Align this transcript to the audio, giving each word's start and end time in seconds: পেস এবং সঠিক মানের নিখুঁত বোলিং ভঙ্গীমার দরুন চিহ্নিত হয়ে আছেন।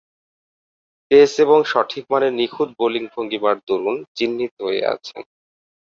পেস 1.11 1.31
এবং 1.39 1.59
সঠিক 1.65 2.03
মানের 2.11 2.33
নিখুঁত 2.33 2.69
বোলিং 2.79 3.03
ভঙ্গীমার 3.13 3.55
দরুন 3.67 3.95
চিহ্নিত 4.17 4.53
হয়ে 4.65 4.81
আছেন। 4.93 5.21